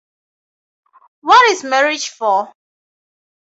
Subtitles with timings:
[1.21, 2.51] What Is Marriage For?